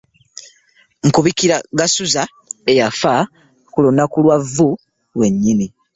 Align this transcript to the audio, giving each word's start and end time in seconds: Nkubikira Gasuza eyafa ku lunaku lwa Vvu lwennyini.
Nkubikira 1.07 1.57
Gasuza 1.77 2.23
eyafa 2.71 3.13
ku 3.71 3.77
lunaku 3.83 4.17
lwa 4.23 4.37
Vvu 4.45 4.69
lwennyini. 5.13 5.67